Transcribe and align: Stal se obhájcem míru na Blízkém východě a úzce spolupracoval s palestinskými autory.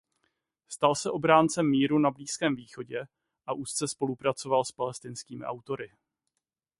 Stal 0.67 0.95
se 0.95 1.11
obhájcem 1.11 1.69
míru 1.69 1.99
na 1.99 2.11
Blízkém 2.11 2.55
východě 2.55 3.03
a 3.45 3.53
úzce 3.53 3.87
spolupracoval 3.87 4.65
s 4.65 4.71
palestinskými 4.71 5.45
autory. 5.45 5.91